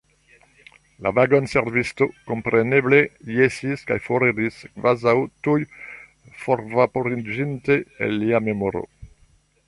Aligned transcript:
La 1.07 1.09
vagonservisto 1.17 2.05
kompreneme 2.29 3.01
jesis 3.35 3.83
kaj 3.91 3.97
foriris, 4.05 4.57
kvazaŭ 4.77 5.13
tuj 5.49 5.57
forvaporiĝinte 6.45 7.77
el 8.07 8.17
lia 8.23 8.41
memoro. 8.47 8.83